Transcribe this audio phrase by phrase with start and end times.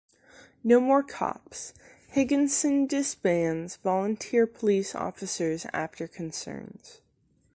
[0.63, 1.75] No more cops:
[2.09, 7.01] Higginson disbands volunteer police officers after concerns.